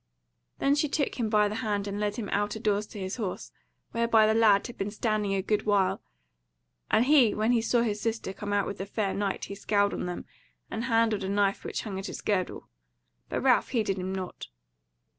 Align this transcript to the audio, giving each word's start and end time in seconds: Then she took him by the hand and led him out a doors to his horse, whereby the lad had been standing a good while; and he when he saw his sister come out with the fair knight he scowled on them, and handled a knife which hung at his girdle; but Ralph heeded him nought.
Then 0.57 0.73
she 0.73 0.89
took 0.89 1.19
him 1.19 1.29
by 1.29 1.47
the 1.47 1.57
hand 1.61 1.85
and 1.85 1.99
led 1.99 2.15
him 2.15 2.27
out 2.29 2.55
a 2.55 2.59
doors 2.59 2.87
to 2.87 2.99
his 2.99 3.17
horse, 3.17 3.51
whereby 3.91 4.25
the 4.25 4.33
lad 4.33 4.65
had 4.65 4.75
been 4.75 4.89
standing 4.89 5.35
a 5.35 5.43
good 5.43 5.67
while; 5.67 6.01
and 6.89 7.05
he 7.05 7.35
when 7.35 7.51
he 7.51 7.61
saw 7.61 7.83
his 7.83 8.01
sister 8.01 8.33
come 8.33 8.51
out 8.51 8.65
with 8.65 8.79
the 8.79 8.87
fair 8.87 9.13
knight 9.13 9.45
he 9.45 9.53
scowled 9.53 9.93
on 9.93 10.07
them, 10.07 10.25
and 10.71 10.85
handled 10.85 11.23
a 11.23 11.29
knife 11.29 11.63
which 11.63 11.83
hung 11.83 11.99
at 11.99 12.07
his 12.07 12.21
girdle; 12.21 12.67
but 13.29 13.41
Ralph 13.41 13.69
heeded 13.69 13.99
him 13.99 14.11
nought. 14.11 14.47